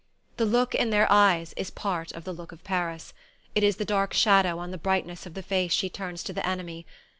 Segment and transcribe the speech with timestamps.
[0.37, 3.13] The look in their eyes is part of the look of Paris.
[3.53, 6.43] It is the dark shadow on the brightness of the face she turns to the
[6.43, 6.87] enemy.